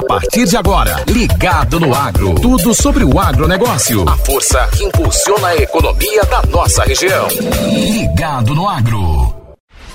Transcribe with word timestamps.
A 0.00 0.02
partir 0.02 0.46
de 0.46 0.56
agora, 0.56 1.04
Ligado 1.06 1.78
no 1.78 1.94
Agro. 1.94 2.34
Tudo 2.36 2.74
sobre 2.74 3.04
o 3.04 3.20
agronegócio. 3.20 4.08
A 4.08 4.16
força 4.16 4.66
que 4.74 4.84
impulsiona 4.84 5.48
a 5.48 5.56
economia 5.56 6.24
da 6.24 6.40
nossa 6.44 6.82
região. 6.84 7.28
Ligado 7.70 8.54
no 8.54 8.66
Agro. 8.66 9.34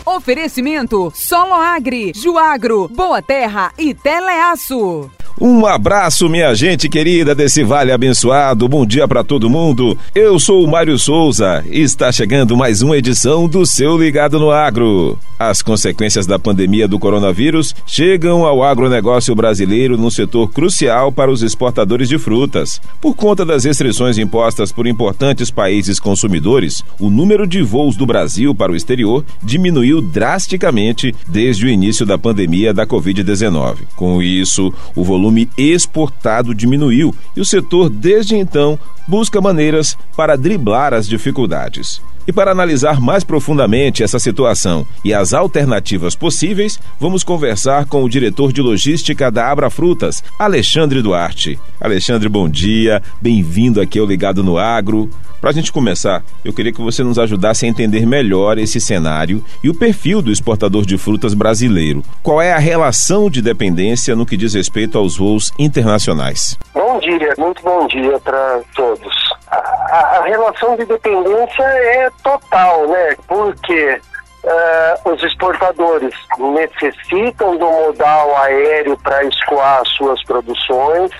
Oferecimento 0.05 1.11
Solo 1.15 1.55
Agri, 1.55 2.11
Juagro, 2.15 2.87
Boa 2.87 3.19
Terra 3.19 3.73
e 3.79 3.95
Teleaço. 3.95 5.09
Um 5.39 5.65
abraço, 5.65 6.29
minha 6.29 6.55
gente 6.55 6.87
querida 6.87 7.35
desse 7.35 7.61
vale 7.61 7.91
abençoado. 7.91 8.69
Bom 8.69 8.85
dia 8.85 9.05
para 9.05 9.21
todo 9.21 9.49
mundo. 9.49 9.97
Eu 10.15 10.39
sou 10.39 10.63
o 10.63 10.67
Mário 10.67 10.97
Souza 10.97 11.61
e 11.69 11.81
está 11.81 12.09
chegando 12.09 12.55
mais 12.55 12.81
uma 12.81 12.95
edição 12.95 13.45
do 13.45 13.65
seu 13.65 13.97
Ligado 13.97 14.39
no 14.39 14.49
Agro. 14.49 15.19
As 15.37 15.61
consequências 15.61 16.25
da 16.25 16.39
pandemia 16.39 16.87
do 16.87 16.97
coronavírus 16.97 17.75
chegam 17.85 18.45
ao 18.45 18.63
agronegócio 18.63 19.35
brasileiro 19.35 19.97
num 19.97 20.09
setor 20.09 20.49
crucial 20.49 21.11
para 21.11 21.29
os 21.29 21.43
exportadores 21.43 22.07
de 22.07 22.17
frutas. 22.17 22.79
Por 23.01 23.13
conta 23.13 23.43
das 23.43 23.65
restrições 23.65 24.17
impostas 24.17 24.71
por 24.71 24.87
importantes 24.87 25.51
países 25.51 25.99
consumidores, 25.99 26.81
o 26.97 27.09
número 27.09 27.45
de 27.45 27.61
voos 27.61 27.97
do 27.97 28.05
Brasil 28.05 28.55
para 28.55 28.71
o 28.71 28.75
exterior 28.77 29.25
diminuiu 29.43 30.01
drasticamente 30.01 31.13
desde 31.27 31.65
o 31.65 31.69
início 31.69 32.05
da 32.05 32.17
pandemia 32.17 32.73
da 32.73 32.87
Covid-19. 32.87 33.79
Com 33.97 34.23
isso, 34.23 34.73
o 34.95 35.03
volume 35.03 35.24
volume 35.25 35.49
exportado 35.57 36.53
diminuiu 36.53 37.15
e 37.35 37.41
o 37.41 37.45
setor, 37.45 37.89
desde 37.89 38.35
então, 38.35 38.77
busca 39.07 39.41
maneiras 39.41 39.97
para 40.15 40.37
driblar 40.37 40.93
as 40.93 41.07
dificuldades. 41.07 42.01
E 42.27 42.33
para 42.33 42.51
analisar 42.51 42.99
mais 42.99 43.23
profundamente 43.23 44.03
essa 44.03 44.17
situação 44.17 44.85
e 45.03 45.13
as 45.13 45.33
alternativas 45.33 46.15
possíveis, 46.15 46.79
vamos 46.99 47.23
conversar 47.23 47.85
com 47.85 48.03
o 48.03 48.09
diretor 48.09 48.51
de 48.51 48.61
logística 48.61 49.29
da 49.29 49.51
Abra 49.51 49.69
Frutas, 49.69 50.23
Alexandre 50.39 51.01
Duarte. 51.01 51.59
Alexandre, 51.79 52.27
bom 52.27 52.49
dia, 52.49 53.01
bem-vindo 53.21 53.79
aqui 53.79 53.99
ao 53.99 54.07
Ligado 54.07 54.43
no 54.43 54.57
Agro. 54.57 55.09
Para 55.39 55.51
a 55.51 55.53
gente 55.53 55.71
começar, 55.71 56.23
eu 56.43 56.51
queria 56.51 56.73
que 56.73 56.81
você 56.81 57.03
nos 57.03 57.19
ajudasse 57.19 57.67
a 57.67 57.69
entender 57.69 58.07
melhor 58.07 58.57
esse 58.57 58.81
cenário 58.81 59.43
e 59.63 59.69
o 59.69 59.75
perfil 59.75 60.19
do 60.19 60.31
exportador 60.31 60.83
de 60.83 60.97
frutas 60.97 61.35
brasileiro. 61.35 62.03
Qual 62.23 62.41
é 62.41 62.51
a 62.51 62.57
relação 62.57 63.29
de 63.29 63.43
dependência 63.43 64.15
no 64.15 64.25
que 64.25 64.35
diz 64.35 64.55
respeito 64.55 64.97
aos 64.97 65.17
voos 65.17 65.53
internacionais? 65.59 66.57
Bom 66.73 66.99
dia, 66.99 67.35
muito 67.37 67.61
bom 67.61 67.85
dia 67.85 68.19
para 68.21 68.61
todos. 68.75 69.24
A, 69.51 70.17
a, 70.17 70.23
relação 70.23 70.75
de 70.75 70.85
dependência 70.85 71.63
é 71.63 72.09
total, 72.23 72.87
né? 72.87 73.15
Porque 73.27 74.01
uh, 74.43 75.11
os 75.11 75.23
exportadores 75.23 76.13
necessitam 76.37 77.57
do 77.57 77.65
modal 77.65 78.37
aéreo 78.37 78.97
para 78.97 79.23
escoar 79.25 79.85
suas 79.85 80.23
produções 80.23 81.11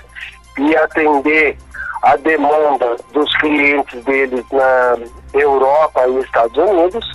e 0.58 0.76
atender 0.76 1.58
a 2.02 2.16
demanda 2.17 2.95
dos 3.14 3.36
clientes 3.38 4.04
deles 4.04 4.45
na 4.52 4.98
Europa 5.34 6.08
e 6.08 6.20
Estados 6.20 6.58
Unidos. 6.58 7.06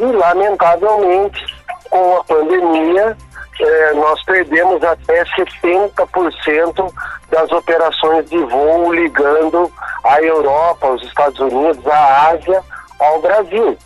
E, 0.00 0.04
lamentavelmente, 0.04 1.44
com 1.90 2.16
a 2.16 2.24
pandemia, 2.24 3.16
eh, 3.60 3.92
nós 3.94 4.22
perdemos 4.24 4.82
até 4.82 5.24
70% 5.24 6.92
das 7.30 7.50
operações 7.52 8.28
de 8.28 8.38
voo 8.38 8.92
ligando 8.92 9.70
a 10.04 10.20
Europa, 10.22 10.88
os 10.88 11.02
Estados 11.02 11.38
Unidos, 11.40 11.86
a 11.86 12.30
Ásia 12.30 12.62
ao 12.98 13.20
Brasil. 13.20 13.76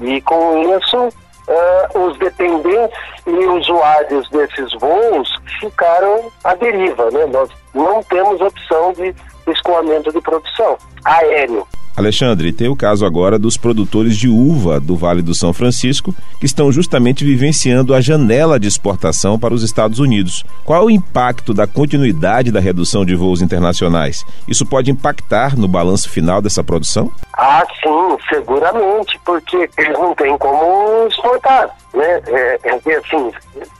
E 0.00 0.20
com 0.22 0.76
isso, 0.76 1.08
uh, 1.50 1.98
os 2.06 2.18
dependentes 2.18 2.98
e 3.26 3.30
usuários 3.30 4.28
desses 4.30 4.72
voos 4.80 5.28
ficaram 5.60 6.30
à 6.44 6.54
deriva. 6.54 7.10
Né? 7.10 7.26
Nós 7.26 7.50
não 7.74 8.02
temos 8.04 8.40
opção 8.40 8.92
de 8.92 9.14
escoamento 9.46 10.12
de 10.12 10.20
produção 10.20 10.78
aéreo. 11.04 11.66
Alexandre, 11.96 12.52
tem 12.52 12.68
o 12.68 12.76
caso 12.76 13.04
agora 13.04 13.38
dos 13.38 13.56
produtores 13.56 14.16
de 14.16 14.28
uva 14.28 14.80
do 14.80 14.96
Vale 14.96 15.22
do 15.22 15.34
São 15.34 15.52
Francisco, 15.52 16.14
que 16.38 16.46
estão 16.46 16.70
justamente 16.72 17.24
vivenciando 17.24 17.94
a 17.94 18.00
janela 18.00 18.58
de 18.58 18.68
exportação 18.68 19.38
para 19.38 19.52
os 19.52 19.62
Estados 19.62 19.98
Unidos. 19.98 20.44
Qual 20.64 20.86
o 20.86 20.90
impacto 20.90 21.52
da 21.52 21.66
continuidade 21.66 22.52
da 22.52 22.60
redução 22.60 23.04
de 23.04 23.14
voos 23.14 23.42
internacionais? 23.42 24.24
Isso 24.48 24.64
pode 24.64 24.90
impactar 24.90 25.58
no 25.58 25.68
balanço 25.68 26.08
final 26.08 26.40
dessa 26.40 26.64
produção? 26.64 27.12
Ah, 27.36 27.64
sim, 27.82 28.16
seguramente, 28.28 29.18
porque 29.24 29.68
eles 29.76 29.98
não 29.98 30.14
têm 30.14 30.36
como 30.38 31.06
exportar. 31.08 31.70
Né? 31.94 32.20
É, 32.26 32.60
é, 32.64 32.96
assim, 32.96 33.32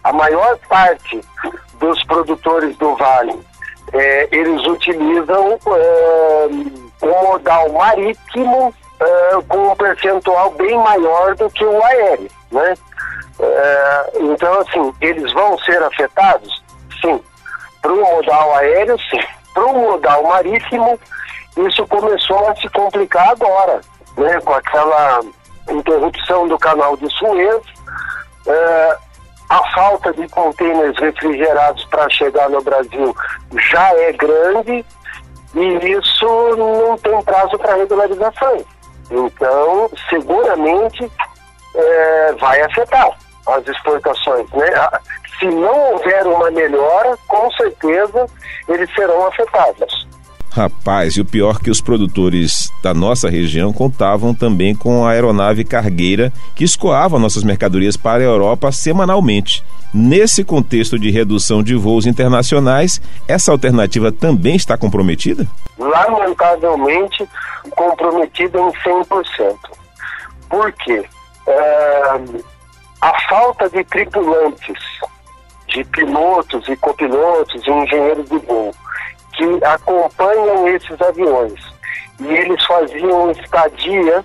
a 0.05 0.13
maior 0.13 0.59
parte 0.69 1.21
dos 1.79 2.03
produtores 2.05 2.77
do 2.77 2.95
Vale, 2.97 3.35
é, 3.93 4.29
eles 4.31 4.67
utilizam 4.67 5.59
um 7.03 7.23
modal 7.25 7.69
marítimo 7.71 8.69
uh, 8.69 9.45
com 9.49 9.69
um 9.69 9.77
percentual 9.77 10.51
bem 10.53 10.77
maior 10.77 11.35
do 11.35 11.49
que 11.51 11.65
o 11.65 11.85
aéreo, 11.85 12.31
né? 12.51 12.75
Uh, 13.39 14.33
então, 14.33 14.61
assim, 14.61 14.95
eles 15.01 15.33
vão 15.33 15.59
ser 15.61 15.83
afetados? 15.83 16.63
Sim. 17.01 17.21
Para 17.81 17.93
o 17.93 18.01
modal 18.01 18.55
aéreo, 18.57 18.99
sim. 19.11 19.21
Para 19.55 19.65
o 19.65 19.73
modal 19.73 20.23
marítimo, 20.25 20.99
isso 21.57 21.87
começou 21.87 22.49
a 22.49 22.57
se 22.57 22.69
complicar 22.69 23.31
agora, 23.31 23.81
né? 24.17 24.41
Com 24.41 24.55
aquela 24.55 25.21
interrupção 25.71 26.47
do 26.49 26.59
canal 26.59 26.97
de 26.97 27.09
Suez, 27.15 27.63
uh, 28.47 29.11
a 29.49 29.75
falta 29.75 30.13
de 30.13 30.29
contêineres 30.29 30.97
refrigerados 30.99 31.85
para 31.87 32.09
chegar 32.11 32.49
no 32.49 32.63
Brasil 32.63 33.15
já 33.73 33.93
é 33.95 34.13
grande 34.13 34.85
e 35.55 35.93
isso 35.93 36.57
não 36.57 36.97
tem 36.99 37.23
prazo 37.23 37.59
para 37.59 37.75
regularização. 37.75 38.65
Então, 39.11 39.91
seguramente 40.09 41.11
é, 41.75 42.33
vai 42.39 42.61
afetar 42.63 43.11
as 43.47 43.67
exportações. 43.67 44.49
Né? 44.51 44.67
Se 45.39 45.47
não 45.47 45.93
houver 45.93 46.27
uma 46.27 46.51
melhora, 46.51 47.17
com 47.27 47.51
certeza 47.53 48.27
eles 48.69 48.93
serão 48.95 49.27
afetados. 49.27 50.09
Rapaz, 50.51 51.17
e 51.17 51.21
o 51.21 51.25
pior 51.25 51.61
que 51.61 51.71
os 51.71 51.81
produtores 51.81 52.73
da 52.83 52.93
nossa 52.93 53.31
região 53.31 53.73
contavam 53.73 54.35
também 54.35 54.75
com 54.75 55.07
a 55.07 55.11
aeronave 55.11 55.65
cargueira 55.65 56.33
que 56.57 56.65
escoava 56.65 57.21
nossas 57.21 57.45
mercadorias 57.45 57.97
para 57.97 58.19
a 58.25 58.27
Europa 58.27 58.73
semanalmente. 58.73 59.63
Nesse 59.95 60.43
contexto 60.43 60.99
de 60.99 61.09
redução 61.09 61.63
de 61.63 61.77
voos 61.77 62.05
internacionais, 62.05 63.01
essa 63.29 63.53
alternativa 63.53 64.11
também 64.11 64.57
está 64.57 64.77
comprometida? 64.77 65.47
Lamentavelmente, 65.79 67.29
comprometida 67.71 68.59
em 68.59 68.73
100%. 68.73 69.57
Por 70.49 70.73
quê? 70.73 71.05
É, 71.47 72.21
a 73.03 73.21
falta 73.29 73.69
de 73.71 73.85
tripulantes, 73.85 74.79
de 75.69 75.85
pilotos 75.85 76.69
e 76.69 76.75
copilotos 76.77 77.65
e 77.65 77.71
engenheiros 77.71 78.29
de 78.29 78.39
voo 78.39 78.75
que 79.41 79.65
acompanham 79.65 80.69
esses 80.69 81.01
aviões. 81.01 81.55
E 82.21 82.27
eles 82.27 82.63
faziam 82.67 83.31
estadias 83.31 84.25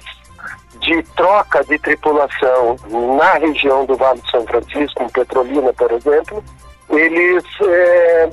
de 0.82 1.02
troca 1.16 1.64
de 1.64 1.80
tripulação 1.80 2.76
na 3.18 3.34
região 3.36 3.86
do 3.86 3.96
Vale 3.96 4.20
de 4.20 4.30
São 4.30 4.46
Francisco, 4.46 5.04
em 5.04 5.10
Petrolina, 5.10 5.72
por 5.74 5.90
exemplo, 5.92 6.44
eles 6.90 7.44
é, 7.66 8.30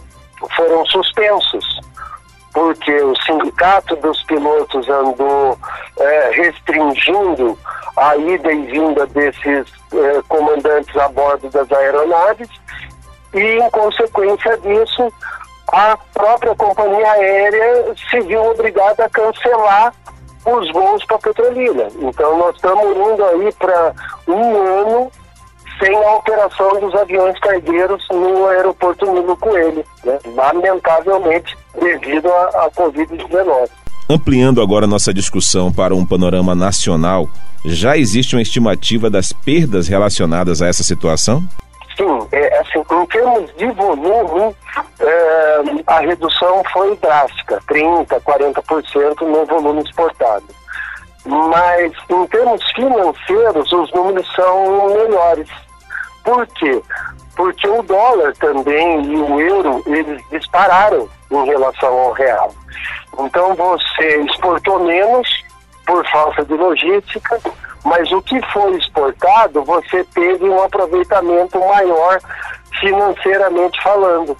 foram 0.56 0.84
suspensos, 0.86 1.80
porque 2.52 2.92
o 2.92 3.14
sindicato 3.22 3.94
dos 3.96 4.20
pilotos 4.24 4.88
andou 4.88 5.56
é, 5.98 6.30
restringindo 6.34 7.56
a 7.96 8.16
ida 8.16 8.52
e 8.52 8.66
vinda 8.66 9.06
desses 9.06 9.72
é, 9.94 10.22
comandantes 10.28 10.94
a 10.96 11.08
bordo 11.08 11.48
das 11.48 11.70
aeronaves, 11.70 12.48
e 13.32 13.40
em 13.40 13.70
consequência 13.70 14.58
disso, 14.58 15.12
a 15.72 15.96
própria 16.12 16.54
companhia 16.54 17.12
aérea 17.12 17.94
se 18.10 18.20
viu 18.20 18.42
obrigada 18.50 19.06
a 19.06 19.08
cancelar 19.08 19.94
os 20.44 20.70
voos 20.72 21.04
para 21.06 21.18
Petrolina. 21.18 21.88
Então 21.98 22.38
nós 22.38 22.54
estamos 22.54 22.84
indo 22.94 23.24
aí 23.24 23.52
para 23.58 23.94
um 24.28 24.56
ano 24.56 25.10
sem 25.78 25.96
a 25.96 26.14
operação 26.16 26.78
dos 26.78 26.94
aviões 26.94 27.38
cargueiros 27.40 28.06
no 28.12 28.46
aeroporto 28.46 29.10
Nilo 29.12 29.36
Coelho, 29.38 29.84
né? 30.04 30.18
lamentavelmente 30.36 31.56
devido 31.80 32.28
à 32.28 32.70
Covid-19. 32.76 33.68
Ampliando 34.10 34.60
agora 34.60 34.86
nossa 34.86 35.14
discussão 35.14 35.72
para 35.72 35.94
um 35.94 36.04
panorama 36.04 36.54
nacional, 36.54 37.28
já 37.64 37.96
existe 37.96 38.36
uma 38.36 38.42
estimativa 38.42 39.08
das 39.08 39.32
perdas 39.32 39.88
relacionadas 39.88 40.60
a 40.60 40.66
essa 40.66 40.82
situação? 40.82 41.42
Sim, 41.96 42.26
é, 42.32 42.58
assim, 42.58 42.80
em 42.80 43.06
termos 43.06 43.50
de 43.56 43.66
volume, 43.70 44.54
é, 45.02 45.62
a 45.86 46.00
redução 46.00 46.62
foi 46.72 46.96
drástica, 46.96 47.60
30%, 47.68 48.06
40% 48.22 49.20
no 49.20 49.44
volume 49.46 49.82
exportado. 49.82 50.44
Mas 51.24 51.92
em 52.10 52.26
termos 52.26 52.62
financeiros, 52.72 53.72
os 53.72 53.92
números 53.92 54.26
são 54.34 54.88
melhores. 54.88 55.48
Por 56.24 56.46
quê? 56.48 56.82
porque 57.36 57.68
o 57.68 57.82
dólar 57.82 58.34
também 58.36 59.04
e 59.04 59.16
o 59.16 59.40
euro, 59.40 59.82
eles 59.86 60.22
dispararam 60.30 61.08
em 61.30 61.46
relação 61.46 61.92
ao 61.92 62.12
real. 62.12 62.52
Então 63.18 63.54
você 63.54 64.20
exportou 64.22 64.80
menos 64.80 65.28
por 65.86 66.06
falta 66.10 66.44
de 66.44 66.54
logística, 66.54 67.40
mas 67.84 68.10
o 68.12 68.22
que 68.22 68.40
foi 68.52 68.76
exportado, 68.76 69.64
você 69.64 70.04
teve 70.14 70.48
um 70.48 70.62
aproveitamento 70.62 71.58
maior 71.58 72.20
financeiramente 72.80 73.82
falando, 73.82 74.36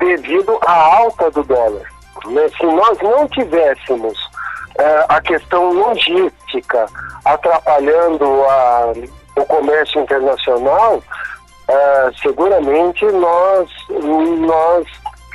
devido 0.00 0.58
à 0.66 0.96
alta 0.96 1.30
do 1.30 1.44
dólar. 1.44 1.86
Né? 2.26 2.48
Se 2.56 2.66
nós 2.66 2.98
não 3.00 3.28
tivéssemos 3.28 4.18
uh, 4.18 5.04
a 5.08 5.20
questão 5.20 5.72
logística 5.72 6.86
atrapalhando 7.24 8.24
a, 8.24 8.92
o 9.36 9.44
comércio 9.46 10.00
internacional, 10.00 10.96
uh, 10.96 12.20
seguramente 12.20 13.04
nós, 13.04 13.68
nós 13.88 14.86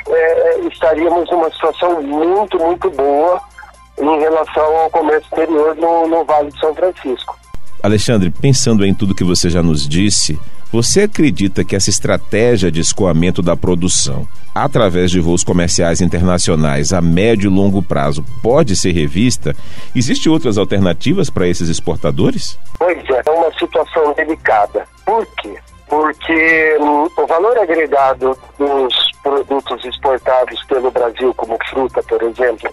é, 0.07 0.59
estaríamos 0.71 1.29
numa 1.31 1.49
situação 1.51 2.01
muito, 2.01 2.59
muito 2.59 2.89
boa 2.91 3.41
em 3.97 4.19
relação 4.19 4.77
ao 4.77 4.89
comércio 4.89 5.23
exterior 5.23 5.75
no, 5.75 6.07
no 6.07 6.25
Vale 6.25 6.51
de 6.51 6.59
São 6.59 6.75
Francisco. 6.75 7.37
Alexandre, 7.81 8.29
pensando 8.29 8.85
em 8.85 8.93
tudo 8.93 9.15
que 9.15 9.23
você 9.23 9.49
já 9.49 9.61
nos 9.61 9.87
disse, 9.87 10.39
você 10.71 11.03
acredita 11.03 11.63
que 11.63 11.75
essa 11.75 11.89
estratégia 11.89 12.71
de 12.71 12.79
escoamento 12.79 13.41
da 13.41 13.55
produção, 13.55 14.27
através 14.53 15.11
de 15.11 15.19
voos 15.19 15.43
comerciais 15.43 16.01
internacionais 16.01 16.91
a 16.93 17.01
médio 17.01 17.49
e 17.49 17.53
longo 17.53 17.81
prazo, 17.81 18.25
pode 18.41 18.75
ser 18.75 18.91
revista? 18.91 19.55
Existem 19.95 20.31
outras 20.31 20.57
alternativas 20.57 21.29
para 21.29 21.47
esses 21.47 21.69
exportadores? 21.69 22.59
Pois 22.77 22.97
é, 23.09 23.21
é 23.25 23.31
uma 23.31 23.51
situação 23.57 24.13
delicada. 24.13 24.85
Por 25.05 25.25
quê? 25.37 25.55
Porque 25.87 26.77
hum, 26.79 27.07
o 27.17 27.27
valor 27.27 27.57
agregado 27.57 28.37
dos 28.57 29.11
produtos 29.21 29.85
exportados 29.85 30.63
pelo 30.65 30.91
Brasil, 30.91 31.33
como 31.35 31.57
fruta, 31.69 32.01
por 32.03 32.21
exemplo, 32.23 32.69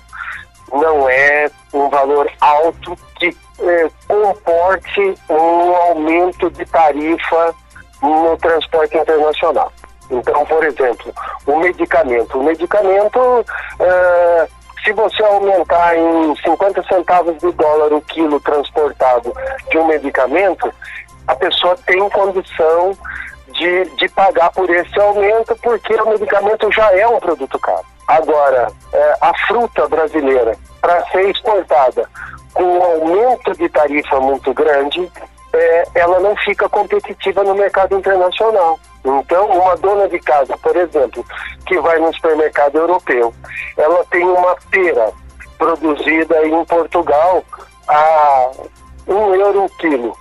não 0.72 1.08
é 1.08 1.50
um 1.72 1.88
valor 1.88 2.30
alto 2.40 2.96
que 3.18 3.36
eh, 3.60 3.90
comporte 4.08 5.14
um 5.28 5.76
aumento 5.88 6.50
de 6.50 6.64
tarifa 6.66 7.54
no 8.02 8.36
transporte 8.38 8.96
internacional. 8.96 9.72
Então, 10.10 10.44
por 10.46 10.64
exemplo, 10.64 11.12
o 11.46 11.56
medicamento. 11.58 12.38
O 12.38 12.42
medicamento, 12.42 13.46
eh, 13.80 14.48
se 14.84 14.92
você 14.92 15.22
aumentar 15.22 15.96
em 15.96 16.36
50 16.36 16.82
centavos 16.82 17.38
de 17.38 17.50
dólar 17.52 17.92
o 17.92 18.02
quilo 18.02 18.40
transportado 18.40 19.32
de 19.70 19.78
um 19.78 19.86
medicamento, 19.86 20.72
a 21.26 21.34
pessoa 21.36 21.76
tem 21.86 22.06
condição 22.10 22.92
de, 23.52 23.84
de 23.96 24.08
pagar 24.08 24.50
por 24.52 24.68
esse 24.68 24.98
aumento, 24.98 25.56
porque 25.62 25.94
o 25.94 26.10
medicamento 26.10 26.70
já 26.72 26.92
é 26.98 27.06
um 27.06 27.20
produto 27.20 27.58
caro. 27.58 27.84
Agora, 28.08 28.68
é, 28.92 29.14
a 29.20 29.32
fruta 29.46 29.88
brasileira, 29.88 30.56
para 30.80 31.04
ser 31.06 31.30
exportada 31.30 32.08
com 32.52 32.64
um 32.64 32.82
aumento 32.82 33.52
de 33.52 33.68
tarifa 33.68 34.20
muito 34.20 34.52
grande, 34.52 35.10
é, 35.52 35.84
ela 35.94 36.20
não 36.20 36.34
fica 36.36 36.68
competitiva 36.68 37.42
no 37.44 37.54
mercado 37.54 37.96
internacional. 37.96 38.78
Então, 39.04 39.46
uma 39.46 39.76
dona 39.76 40.08
de 40.08 40.18
casa, 40.20 40.56
por 40.58 40.76
exemplo, 40.76 41.24
que 41.66 41.78
vai 41.80 41.98
no 41.98 42.14
supermercado 42.14 42.76
europeu, 42.76 43.34
ela 43.76 44.04
tem 44.10 44.24
uma 44.24 44.56
pera 44.70 45.12
produzida 45.58 46.46
em 46.46 46.64
Portugal 46.64 47.44
a 47.88 48.50
um 49.06 49.34
euro 49.34 49.64
o 49.64 49.70
quilo. 49.70 50.16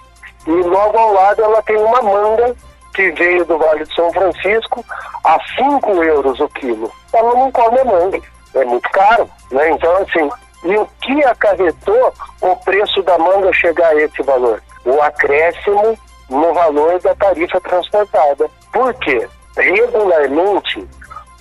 E 0.47 0.51
logo 0.51 0.97
ao 0.97 1.13
lado 1.13 1.43
ela 1.43 1.61
tem 1.61 1.77
uma 1.77 2.01
manga 2.01 2.55
que 2.93 3.11
veio 3.11 3.45
do 3.45 3.57
Vale 3.57 3.85
de 3.85 3.95
São 3.95 4.11
Francisco 4.11 4.83
a 5.23 5.37
5 5.55 6.03
euros 6.03 6.39
o 6.39 6.49
quilo. 6.49 6.91
Ela 7.13 7.33
não 7.35 7.51
come 7.51 7.83
manga, 7.83 8.21
é 8.55 8.65
muito 8.65 8.89
caro, 8.89 9.29
né? 9.51 9.69
Então, 9.69 9.95
assim, 9.97 10.29
e 10.63 10.77
o 10.77 10.87
que 11.01 11.23
acarretou 11.25 12.13
o 12.41 12.55
preço 12.57 13.01
da 13.03 13.17
manga 13.17 13.51
chegar 13.53 13.89
a 13.89 14.01
esse 14.01 14.21
valor? 14.23 14.61
O 14.85 15.01
acréscimo 15.01 15.97
no 16.29 16.53
valor 16.53 16.99
da 16.99 17.13
tarifa 17.15 17.59
transportada. 17.61 18.49
Por 18.71 18.93
quê? 18.95 19.27
Regularmente, 19.57 20.87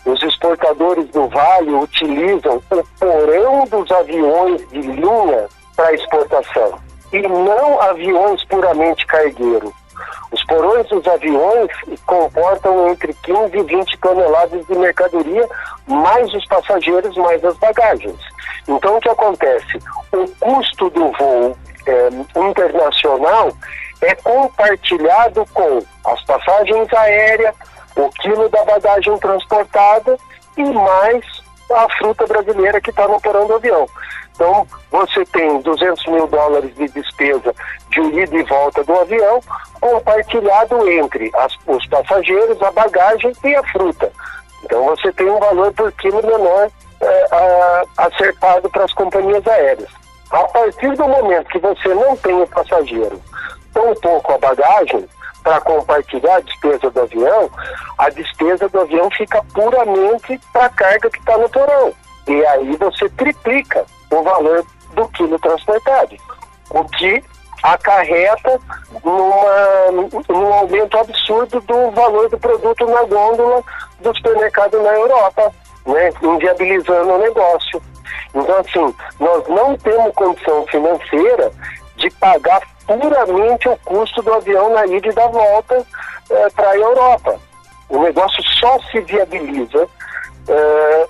os 0.05 0.23
exportadores 0.23 1.07
do 1.11 1.29
Vale 1.29 1.73
utilizam 1.73 2.63
o 2.71 2.85
porão 2.99 3.65
dos 3.67 3.91
aviões 3.91 4.69
de 4.71 4.81
linha 4.81 5.49
para 5.77 5.95
exportação 5.95 6.79
e 7.13 7.21
não 7.23 7.81
aviões 7.81 8.45
puramente 8.45 9.07
cargueiro. 9.07 9.73
Os 10.33 10.45
porões 10.45 10.87
dos 10.89 11.07
aviões 11.07 11.69
comportam 12.07 12.89
entre 12.89 13.13
15 13.15 13.59
e 13.59 13.63
20 13.63 13.99
toneladas 13.99 14.67
de 14.67 14.75
mercadoria, 14.75 15.49
mais 15.87 16.33
os 16.35 16.47
passageiros, 16.47 17.17
mais 17.17 17.45
as 17.45 17.57
bagagens. 17.59 18.19
Então, 18.69 18.97
o 18.97 19.01
que 19.01 19.09
acontece? 19.09 19.79
O 20.13 20.29
custo 20.39 20.91
do 20.91 21.11
voo 21.13 21.57
é, 21.87 22.09
internacional 22.41 23.53
é 24.03 24.15
compartilhado 24.17 25.45
com 25.53 25.83
as 26.05 26.23
passagens 26.25 26.93
aéreas, 26.95 27.55
o 27.97 28.09
quilo 28.21 28.49
da 28.49 28.65
bagagem 28.65 29.19
transportada 29.19 30.17
e 30.57 30.65
mais 30.65 31.25
a 31.73 31.89
fruta 31.99 32.27
brasileira 32.27 32.81
que 32.81 32.91
está 32.91 33.07
no 33.07 33.21
porão 33.21 33.47
do 33.47 33.55
avião. 33.55 33.87
Então, 34.41 34.67
você 34.91 35.23
tem 35.27 35.61
200 35.61 36.07
mil 36.07 36.27
dólares 36.27 36.75
de 36.75 36.89
despesa 36.89 37.55
de 37.91 38.01
ida 38.01 38.37
e 38.39 38.43
volta 38.45 38.83
do 38.83 38.99
avião, 38.99 39.39
compartilhado 39.79 40.91
entre 40.91 41.31
as, 41.35 41.55
os 41.67 41.87
passageiros, 41.89 42.63
a 42.63 42.71
bagagem 42.71 43.35
e 43.45 43.55
a 43.55 43.63
fruta. 43.65 44.11
Então, 44.65 44.83
você 44.87 45.13
tem 45.13 45.29
um 45.29 45.39
valor 45.39 45.71
por 45.75 45.93
quilo 45.93 46.27
menor 46.27 46.71
é, 47.03 47.27
a, 47.31 47.83
a 47.99 48.11
ser 48.17 48.35
pago 48.39 48.71
para 48.71 48.85
as 48.85 48.95
companhias 48.95 49.47
aéreas. 49.47 49.91
A 50.31 50.45
partir 50.45 50.97
do 50.97 51.07
momento 51.07 51.51
que 51.51 51.59
você 51.59 51.89
não 51.89 52.17
tem 52.17 52.41
o 52.41 52.47
passageiro, 52.47 53.21
tão 53.75 53.95
pouco 53.97 54.33
a 54.33 54.39
bagagem, 54.39 55.07
para 55.43 55.61
compartilhar 55.61 56.37
a 56.37 56.41
despesa 56.41 56.91
do 56.91 57.01
avião, 57.01 57.51
a 57.99 58.09
despesa 58.09 58.71
do 58.71 58.81
avião 58.81 59.11
fica 59.11 59.45
puramente 59.53 60.41
para 60.51 60.65
a 60.65 60.71
carga 60.71 61.11
que 61.11 61.19
está 61.19 61.37
no 61.37 61.49
porão. 61.51 61.93
E 62.27 62.47
aí 62.47 62.77
você 62.77 63.07
triplica 63.11 63.85
o 64.11 64.23
valor 64.23 64.65
do 64.95 65.09
quilo 65.09 65.39
transportado, 65.39 66.17
o 66.71 66.85
que 66.85 67.23
acarreta 67.63 68.59
numa, 69.05 70.11
num 70.29 70.53
aumento 70.53 70.99
absurdo 70.99 71.61
do 71.61 71.91
valor 71.91 72.29
do 72.29 72.39
produto 72.39 72.87
na 72.87 73.03
gôndola 73.05 73.63
do 74.01 74.15
supermercado 74.17 74.83
na 74.83 74.93
Europa, 74.95 75.53
né, 75.87 76.11
inviabilizando 76.23 77.13
o 77.13 77.19
negócio. 77.19 77.83
Então, 78.35 78.57
assim, 78.59 78.95
nós 79.19 79.47
não 79.49 79.77
temos 79.77 80.15
condição 80.15 80.67
financeira 80.67 81.53
de 81.97 82.11
pagar 82.13 82.61
puramente 82.87 83.69
o 83.69 83.77
custo 83.79 84.23
do 84.23 84.33
avião 84.33 84.73
na 84.73 84.87
ida 84.87 85.09
e 85.09 85.13
da 85.13 85.27
volta 85.27 85.87
é, 86.31 86.51
para 86.51 86.71
a 86.71 86.77
Europa. 86.77 87.39
O 87.89 88.03
negócio 88.03 88.43
só 88.59 88.79
se 88.91 89.01
viabiliza 89.01 89.87
se 90.47 91.09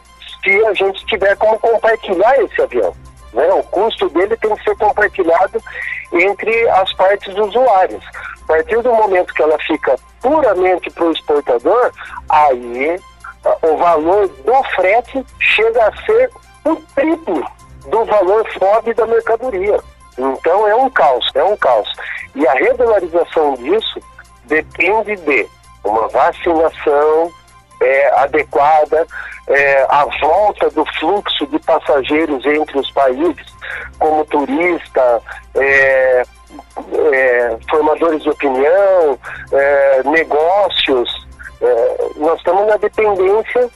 a 0.70 0.74
gente 0.74 1.04
tiver 1.06 1.36
como 1.36 1.58
compartilhar 1.58 2.40
esse 2.42 2.62
avião. 2.62 2.94
Né? 3.32 3.46
O 3.52 3.62
custo 3.64 4.08
dele 4.10 4.36
tem 4.36 4.54
que 4.54 4.64
ser 4.64 4.76
compartilhado 4.76 5.62
entre 6.12 6.68
as 6.70 6.92
partes 6.94 7.36
usuárias. 7.36 8.02
A 8.42 8.46
partir 8.46 8.82
do 8.82 8.92
momento 8.92 9.34
que 9.34 9.42
ela 9.42 9.58
fica 9.58 9.96
puramente 10.20 10.90
para 10.90 11.04
o 11.04 11.12
exportador, 11.12 11.92
aí 12.28 13.00
o 13.62 13.76
valor 13.76 14.28
do 14.28 14.62
frete 14.74 15.24
chega 15.38 15.86
a 15.86 16.04
ser 16.04 16.30
o 16.64 16.76
triplo 16.94 17.46
do 17.86 18.04
valor 18.04 18.46
FOB 18.52 18.92
da 18.94 19.06
mercadoria. 19.06 19.78
Então 20.18 20.68
é 20.68 20.74
um 20.74 20.90
caos, 20.90 21.30
é 21.34 21.44
um 21.44 21.56
caos. 21.56 21.88
E 22.34 22.46
a 22.46 22.52
regularização 22.52 23.54
disso 23.54 24.00
depende 24.44 25.16
de 25.16 25.48
uma 25.84 26.08
vacinação 26.08 27.32
é, 27.80 28.20
adequada, 28.20 29.06
é, 29.48 29.86
a 29.88 30.06
volta 30.20 30.70
do 30.70 30.84
fluxo 30.98 31.46
de 31.46 31.58
passageiros 31.60 32.44
entre 32.46 32.78
os 32.78 32.90
países, 32.92 33.46
como 33.98 34.24
turista, 34.26 35.22
é, 35.54 36.22
é 37.12 37.58
formadores 37.68 38.22
de 38.22 38.30
opinião, 38.30 39.18
é, 39.52 40.02
negócios. 40.04 41.28
É, 41.60 41.96
nós 42.16 42.38
estamos 42.38 42.66
na 42.66 42.76
dependência 42.76 43.70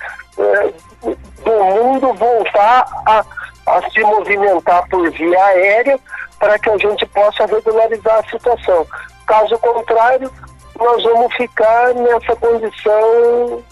do 1.44 1.64
mundo 1.64 2.14
voltar 2.14 2.86
a, 3.06 3.24
a 3.66 3.90
se 3.90 4.00
movimentar 4.00 4.88
por 4.88 5.10
via 5.10 5.44
aérea 5.44 5.98
para 6.38 6.58
que 6.58 6.70
a 6.70 6.76
gente 6.78 7.06
possa 7.06 7.46
regularizar 7.46 8.18
a 8.18 8.30
situação. 8.30 8.86
Caso 9.26 9.58
contrário, 9.58 10.30
nós 10.78 11.02
vamos 11.02 11.34
ficar 11.34 11.94
nessa 11.94 12.34
condição 12.36 13.62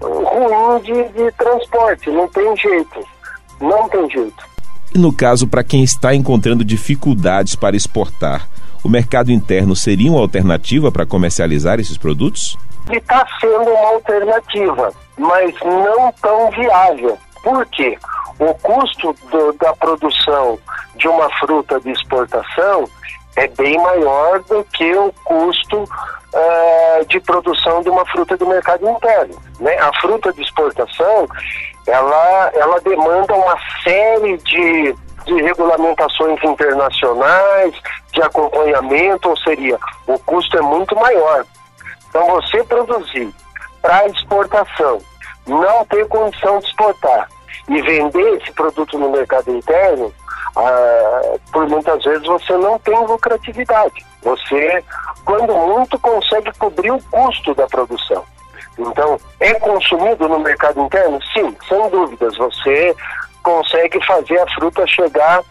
ruim 0.00 0.80
de, 0.82 1.08
de 1.08 1.32
transporte. 1.32 2.10
Não 2.10 2.28
tem 2.28 2.56
jeito. 2.56 3.00
Não 3.60 3.88
tem 3.88 4.10
jeito. 4.10 4.50
E 4.94 4.98
no 4.98 5.12
caso, 5.12 5.46
para 5.46 5.62
quem 5.62 5.82
está 5.84 6.14
encontrando 6.14 6.64
dificuldades 6.64 7.54
para 7.54 7.76
exportar, 7.76 8.48
o 8.82 8.88
mercado 8.88 9.30
interno 9.30 9.76
seria 9.76 10.10
uma 10.10 10.20
alternativa 10.20 10.90
para 10.90 11.06
comercializar 11.06 11.78
esses 11.78 11.98
produtos? 11.98 12.56
está 12.90 13.26
sendo 13.40 13.70
uma 13.70 13.88
alternativa, 13.90 14.92
mas 15.18 15.54
não 15.62 16.12
tão 16.20 16.50
viável. 16.50 17.18
Por 17.42 17.64
quê? 17.66 17.96
O 18.38 18.54
custo 18.54 19.14
do, 19.30 19.52
da 19.52 19.74
produção 19.74 20.58
de 20.96 21.08
uma 21.08 21.30
fruta 21.38 21.80
de 21.80 21.90
exportação 21.90 22.88
é 23.40 23.48
bem 23.48 23.78
maior 23.78 24.40
do 24.40 24.62
que 24.64 24.94
o 24.94 25.10
custo 25.24 25.82
uh, 25.82 27.06
de 27.06 27.18
produção 27.20 27.80
de 27.82 27.88
uma 27.88 28.04
fruta 28.06 28.36
do 28.36 28.46
mercado 28.46 28.86
interno. 28.88 29.34
Né? 29.58 29.78
A 29.78 29.90
fruta 29.98 30.30
de 30.30 30.42
exportação, 30.42 31.26
ela, 31.86 32.50
ela 32.54 32.80
demanda 32.80 33.34
uma 33.34 33.56
série 33.82 34.36
de, 34.36 34.94
de 35.24 35.42
regulamentações 35.42 36.38
internacionais, 36.44 37.74
de 38.12 38.20
acompanhamento, 38.20 39.30
ou 39.30 39.36
seria, 39.38 39.78
o 40.06 40.18
custo 40.18 40.58
é 40.58 40.62
muito 40.62 40.94
maior. 40.96 41.46
Então, 42.10 42.26
você 42.26 42.62
produzir 42.64 43.32
para 43.80 44.06
exportação, 44.08 44.98
não 45.46 45.86
ter 45.86 46.06
condição 46.08 46.58
de 46.58 46.66
exportar 46.66 47.26
e 47.70 47.80
vender 47.80 48.36
esse 48.36 48.52
produto 48.52 48.98
no 48.98 49.10
mercado 49.10 49.50
interno, 49.50 50.12
ah, 50.56 51.36
por 51.52 51.68
muitas 51.68 52.02
vezes 52.04 52.26
você 52.26 52.56
não 52.56 52.78
tem 52.78 52.98
lucratividade. 53.06 54.04
Você, 54.22 54.84
quando 55.24 55.54
muito, 55.54 55.98
consegue 55.98 56.52
cobrir 56.58 56.90
o 56.90 57.02
custo 57.10 57.54
da 57.54 57.66
produção. 57.66 58.24
Então, 58.78 59.18
é 59.40 59.54
consumido 59.54 60.28
no 60.28 60.40
mercado 60.40 60.80
interno? 60.80 61.18
Sim, 61.34 61.56
sem 61.68 61.90
dúvidas. 61.90 62.36
Você 62.36 62.94
consegue 63.42 64.04
fazer 64.06 64.38
a 64.38 64.54
fruta 64.54 64.86
chegar 64.86 65.42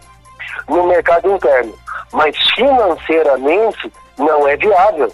no 0.67 0.87
mercado 0.87 1.31
interno. 1.31 1.73
Mas 2.11 2.35
financeiramente 2.55 3.91
não 4.17 4.47
é 4.47 4.57
viável, 4.57 5.11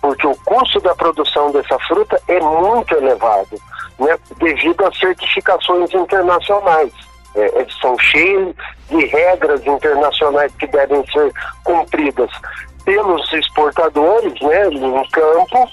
porque 0.00 0.26
o 0.26 0.36
custo 0.44 0.80
da 0.80 0.94
produção 0.94 1.50
dessa 1.52 1.78
fruta 1.80 2.20
é 2.28 2.40
muito 2.40 2.94
elevado, 2.94 3.56
né, 3.98 4.18
devido 4.38 4.84
às 4.86 4.98
certificações 4.98 5.92
internacionais. 5.92 6.92
É, 7.34 7.60
é 7.60 7.66
são 7.80 7.98
cheios 7.98 8.54
de 8.88 9.06
regras 9.06 9.64
internacionais 9.66 10.52
que 10.58 10.66
devem 10.66 11.04
ser 11.12 11.32
cumpridas 11.64 12.30
pelos 12.84 13.32
exportadores 13.32 14.34
né, 14.40 14.64
no 14.70 15.08
campo, 15.10 15.68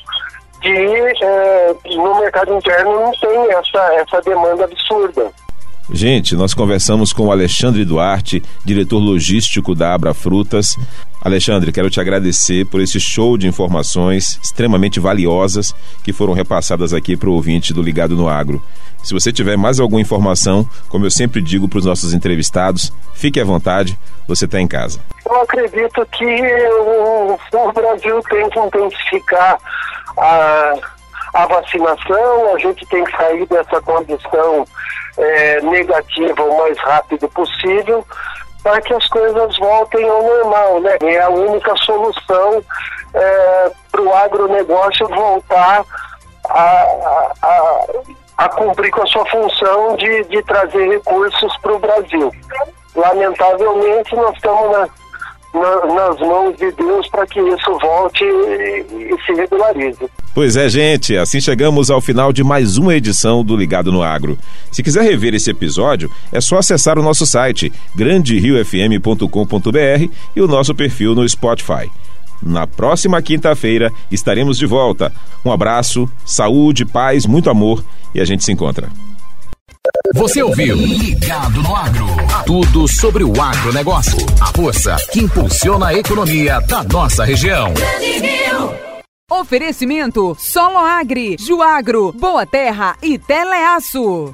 que 0.62 0.70
é, 0.70 1.76
no 1.96 2.20
mercado 2.20 2.54
interno 2.54 2.92
não 2.92 3.12
tem 3.12 3.52
essa, 3.54 3.94
essa 3.96 4.22
demanda 4.22 4.66
absurda. 4.66 5.32
Gente, 5.90 6.36
nós 6.36 6.54
conversamos 6.54 7.14
com 7.14 7.28
o 7.28 7.32
Alexandre 7.32 7.86
Duarte, 7.86 8.44
diretor 8.66 9.00
logístico 9.00 9.74
da 9.74 9.94
Abra 9.94 10.14
Frutas. 10.14 10.76
Alexandre, 11.22 11.72
quero 11.72 11.90
te 11.90 12.02
agradecer 12.02 12.66
por 12.66 12.82
esse 12.82 13.00
show 13.00 13.38
de 13.38 13.48
informações 13.48 14.38
extremamente 14.44 15.00
valiosas 15.00 15.74
que 16.04 16.12
foram 16.12 16.34
repassadas 16.34 16.94
aqui 16.94 17.16
para 17.16 17.30
o 17.30 17.34
ouvinte 17.34 17.74
do 17.74 17.82
Ligado 17.82 18.18
no 18.18 18.28
Agro. 18.28 18.62
Se 19.04 19.14
você 19.14 19.32
tiver 19.32 19.58
mais 19.58 19.80
alguma 19.80 20.02
informação, 20.02 20.68
como 20.90 21.06
eu 21.06 21.12
sempre 21.12 21.42
digo 21.42 21.68
para 21.68 21.80
os 21.80 21.86
nossos 21.86 22.14
entrevistados, 22.14 22.92
fique 23.14 23.40
à 23.40 23.46
vontade, 23.46 23.98
você 24.28 24.46
está 24.46 24.60
em 24.60 24.68
casa. 24.68 25.00
Eu 25.26 25.42
acredito 25.42 26.06
que 26.12 26.26
o, 27.54 27.72
Brasil 27.74 28.22
tem 28.30 28.50
que 28.50 28.60
intensificar 28.60 29.58
a, 30.18 30.74
a 31.34 31.48
vacinação, 31.48 32.56
a 32.56 32.60
gente 32.60 32.86
tem 32.88 33.04
que 33.04 33.12
sair 33.16 33.46
dessa 33.48 33.82
condição 33.82 34.66
é, 35.18 35.62
negativa 35.62 36.44
o 36.44 36.58
mais 36.58 36.78
rápido 36.80 37.28
possível 37.30 38.06
para 38.64 38.82
que 38.82 38.94
as 38.94 39.08
coisas 39.08 39.58
voltem 39.58 40.08
ao 40.10 40.22
normal, 40.24 40.82
né? 40.82 40.98
É 41.02 41.22
a 41.22 41.30
única 41.30 41.74
solução 41.78 42.62
é, 43.14 43.72
para 43.92 44.02
o 44.02 44.14
agronegócio 44.14 45.08
voltar 45.08 45.86
a, 46.50 47.32
a, 47.42 47.86
a, 48.38 48.50
cumprir 48.50 48.92
com 48.92 49.02
a 49.02 49.08
sua 49.08 49.26
função 49.26 49.96
de, 49.98 50.24
de 50.26 50.42
trazer 50.44 50.88
recursos 50.90 51.58
para 51.58 51.76
o 51.76 51.80
Brasil. 51.80 52.32
Lamentavelmente, 52.96 54.16
nós 54.16 54.36
estamos 54.36 54.72
na, 54.72 54.88
na, 55.54 55.86
nas 55.94 56.20
mãos 56.20 56.56
de 56.58 56.72
Deus 56.72 57.08
para 57.10 57.28
que 57.28 57.40
isso 57.40 57.78
volte 57.80 58.24
e, 58.24 59.12
e 59.12 59.26
se 59.26 59.34
regularize. 59.34 60.10
Pois 60.34 60.56
é, 60.56 60.70
gente, 60.70 61.18
assim 61.18 61.42
chegamos 61.42 61.90
ao 61.90 62.00
final 62.00 62.32
de 62.32 62.44
mais 62.44 62.78
uma 62.78 62.96
edição 62.96 63.44
do 63.44 63.56
Ligado 63.56 63.92
no 63.92 64.04
Agro. 64.04 64.38
Se 64.72 64.84
quiser 64.84 65.02
rever 65.02 65.34
esse 65.34 65.50
episódio, 65.50 66.12
é 66.32 66.40
só 66.40 66.58
acessar 66.58 67.00
o 67.00 67.04
nosso 67.04 67.26
site 67.26 67.74
granderiofm.com.br 67.96 70.12
e 70.36 70.42
o 70.42 70.48
nosso 70.48 70.76
perfil 70.76 71.16
no 71.16 71.28
Spotify. 71.28 71.90
Na 72.42 72.68
próxima 72.68 73.22
quinta-feira 73.22 73.92
estaremos 74.12 74.58
de 74.58 74.66
volta. 74.66 75.12
Um 75.44 75.52
abraço, 75.52 76.10
saúde, 76.26 76.86
paz, 76.86 77.26
muito 77.26 77.50
amor 77.50 77.84
e 78.14 78.20
a 78.20 78.26
gente 78.26 78.44
se 78.44 78.52
encontra. 78.52 78.90
Você 80.14 80.42
ouviu 80.42 80.76
Ligado 80.76 81.62
no 81.62 81.76
Agro. 81.76 82.08
Tudo 82.46 82.88
sobre 82.88 83.24
o 83.24 83.42
agronegócio. 83.42 84.18
A 84.42 84.48
força 84.48 84.96
que 85.12 85.20
impulsiona 85.20 85.88
a 85.88 85.94
economia 85.94 86.60
da 86.62 86.84
nossa 86.84 87.26
região. 87.26 87.74
Oferecimento 89.30 90.36
Solo 90.40 90.78
Agri, 90.78 91.36
Juagro, 91.38 92.14
Boa 92.14 92.46
Terra 92.46 92.96
e 93.02 93.18
Teleaço. 93.18 94.34